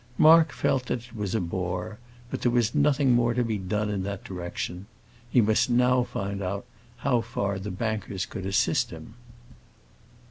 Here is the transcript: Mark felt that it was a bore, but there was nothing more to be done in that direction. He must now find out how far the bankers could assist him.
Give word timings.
Mark 0.17 0.51
felt 0.51 0.87
that 0.87 1.05
it 1.09 1.15
was 1.15 1.35
a 1.35 1.39
bore, 1.39 1.99
but 2.31 2.41
there 2.41 2.51
was 2.51 2.73
nothing 2.73 3.11
more 3.13 3.35
to 3.35 3.43
be 3.43 3.59
done 3.59 3.87
in 3.87 4.01
that 4.01 4.23
direction. 4.23 4.87
He 5.29 5.41
must 5.41 5.69
now 5.69 6.01
find 6.01 6.41
out 6.41 6.65
how 6.97 7.21
far 7.21 7.59
the 7.59 7.69
bankers 7.69 8.25
could 8.25 8.47
assist 8.47 8.89
him. 8.89 9.13